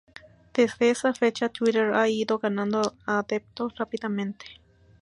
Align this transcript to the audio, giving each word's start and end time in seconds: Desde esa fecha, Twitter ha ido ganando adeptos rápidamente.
Desde 0.55 0.89
esa 0.89 1.13
fecha, 1.13 1.49
Twitter 1.49 1.93
ha 1.93 2.09
ido 2.09 2.39
ganando 2.39 2.95
adeptos 3.05 3.75
rápidamente. 3.77 4.47